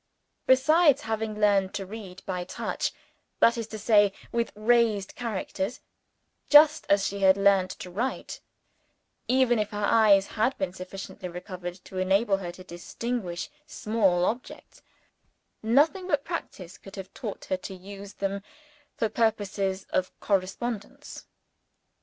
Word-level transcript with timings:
Besides, 0.47 1.01
having 1.01 1.39
learnt 1.39 1.75
to 1.75 1.85
read 1.85 2.23
by 2.25 2.43
touch 2.43 2.91
(that 3.39 3.55
is 3.55 3.67
to 3.67 3.77
say 3.77 4.11
with 4.31 4.51
raised 4.55 5.13
characters), 5.13 5.79
just 6.49 6.87
as 6.89 7.05
she 7.05 7.19
had 7.19 7.37
learnt 7.37 7.69
to 7.77 7.91
write 7.91 8.39
even 9.27 9.59
if 9.59 9.69
her 9.69 9.85
eyes 9.85 10.25
had 10.25 10.57
been 10.57 10.73
sufficiently 10.73 11.29
recovered 11.29 11.75
to 11.85 11.99
enable 11.99 12.37
her 12.37 12.51
to 12.51 12.63
distinguish 12.63 13.51
small 13.67 14.25
objects, 14.25 14.81
nothing 15.61 16.07
but 16.07 16.25
practice 16.25 16.79
could 16.79 16.95
have 16.95 17.13
taught 17.13 17.45
her 17.45 17.57
to 17.57 17.75
use 17.75 18.13
them 18.13 18.41
for 18.97 19.07
purposes 19.07 19.83
of 19.91 20.19
correspondence. 20.19 21.27